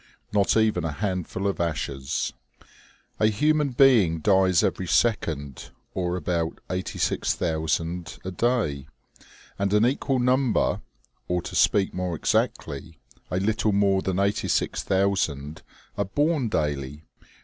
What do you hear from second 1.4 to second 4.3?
of ashes. A human being